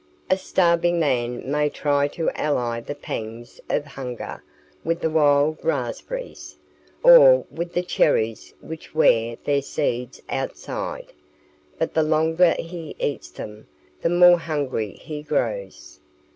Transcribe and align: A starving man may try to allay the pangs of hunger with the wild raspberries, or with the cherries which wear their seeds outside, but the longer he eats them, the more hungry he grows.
A 0.31 0.37
starving 0.39 0.99
man 0.99 1.43
may 1.51 1.69
try 1.69 2.07
to 2.07 2.31
allay 2.35 2.79
the 2.81 2.95
pangs 2.95 3.61
of 3.69 3.85
hunger 3.85 4.43
with 4.83 4.99
the 4.99 5.11
wild 5.11 5.59
raspberries, 5.63 6.55
or 7.03 7.45
with 7.51 7.73
the 7.73 7.83
cherries 7.83 8.51
which 8.61 8.95
wear 8.95 9.37
their 9.43 9.61
seeds 9.61 10.19
outside, 10.27 11.13
but 11.77 11.93
the 11.93 12.01
longer 12.01 12.55
he 12.57 12.95
eats 12.97 13.29
them, 13.29 13.67
the 14.01 14.09
more 14.09 14.39
hungry 14.39 14.93
he 14.93 15.21
grows. 15.21 15.99